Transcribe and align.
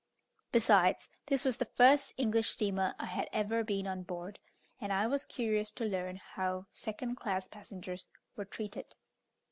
Besides, 0.51 1.11
this 1.27 1.45
was 1.45 1.57
the 1.57 1.65
first 1.75 2.15
English 2.17 2.49
steamer 2.49 2.95
I 2.97 3.05
had 3.05 3.29
ever 3.31 3.63
been 3.63 3.85
on 3.85 4.01
board, 4.01 4.39
and 4.79 4.91
I 4.91 5.05
was 5.05 5.25
curious 5.27 5.69
to 5.73 5.85
learn 5.85 6.15
how 6.15 6.65
second 6.69 7.17
class 7.17 7.47
passengers 7.47 8.07
were 8.35 8.45
treated. 8.45 8.95